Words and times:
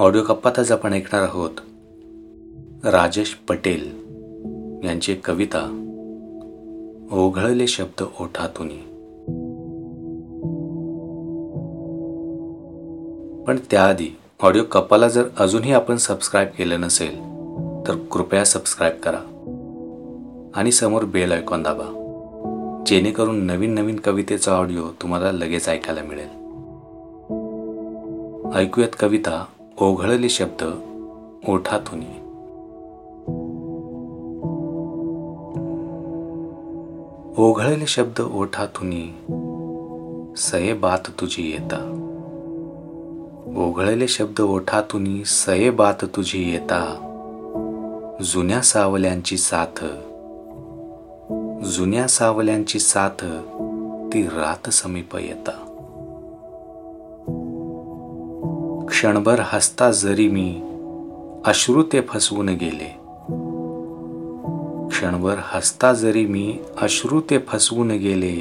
Audio 0.00 0.22
कप्पातच 0.22 0.72
आपण 0.72 0.92
ऐकणार 0.92 1.22
आहोत. 1.22 1.50
राजेश 2.84 3.34
पटेल 3.48 3.82
यांची 4.84 5.14
कविता 5.14 5.86
ओघळले 7.12 7.66
शब्द 7.66 8.04
ओठातून. 8.20 8.68
पण 13.44 13.58
त्याआधी 13.70 14.16
ऑडिओ 14.42 14.62
कप्पाला 14.62 15.08
जर 15.08 15.22
अजूनही 15.38 15.72
आपण 15.72 15.96
सबस्क्राईब 15.96 16.48
केलं 16.58 16.80
नसेल 16.80 17.14
तर 17.88 17.96
कृपया 18.10 18.44
सबस्क्राईब 18.44 18.94
करा. 18.96 19.20
आणि 20.54 20.72
समोर 20.72 21.04
बेल 21.04 21.32
ऐकून 21.32 21.62
दाबा 21.62 21.86
जेणेकरून 22.86 23.44
नवीन 23.44 23.74
नवीन 23.74 23.96
कवितेचा 23.96 24.52
ऑडिओ 24.52 24.84
तुम्हाला 25.02 25.32
लगेच 25.32 25.68
ऐकायला 25.68 26.00
मिळेल. 26.02 26.40
ऐकूयात 28.58 28.96
कविता 29.00 29.44
ओघळले 29.80 30.28
शब्द 30.28 30.64
ओठातून 31.48 32.00
ओघळले 37.38 37.86
शब्द 37.86 38.20
ओठातून 38.32 38.90
सये 40.36 40.72
बात 40.72 40.98
तुझी 41.20 41.50
येता. 41.50 41.96
ओघळले 43.56 44.08
शब्द 44.08 44.40
ओठातून 44.40 45.22
सये 45.22 45.70
बात 45.70 46.04
तुझी 46.04 46.52
येता. 46.52 47.06
जुन्या 48.22 48.60
सावल्यांची 48.60 49.36
साथ. 49.36 49.84
जुन्या 51.64 52.08
सावल्यांची 52.08 52.78
साथ 52.78 53.24
ती 54.12 54.22
रात 54.22 54.70
समीप 54.70 55.16
येता. 55.16 55.69
क्षणभर 59.00 59.40
हसता 59.44 59.90
जरी 59.90 60.28
मी 60.28 60.60
अश्रू 61.46 61.82
ते 61.82 62.00
फसवून 62.00 62.48
गेले. 62.48 62.84
क्षणभर 64.88 65.34
हसता 65.38 65.92
जरी 65.92 66.26
मी 66.26 66.58
अश्रू 66.78 67.20
ते 67.20 67.38
फसवून 67.38 67.90
गेले 67.90 68.40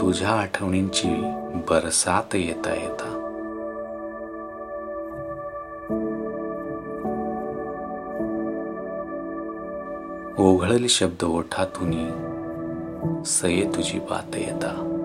तुझ्या 0.00 0.28
आठवणींची 0.28 1.08
बरसात 1.70 2.34
येता 2.34 2.74
येता. 2.74 3.16
ओघळले 10.38 10.88
शब्द 10.88 11.24
ओठातून 11.24 11.92
सये 13.22 13.64
तुझी 13.76 13.98
बात 13.98 14.36
येता. 14.36 14.96